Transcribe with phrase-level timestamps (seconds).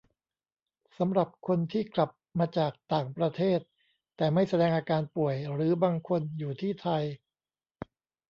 [0.97, 2.09] สำหรับคนที่กลับ
[2.39, 3.59] มาจากต่างประเทศ
[4.17, 7.03] แต่ไม่แสดงอาการป่วย หรือบางคนอยู่ที่ไทย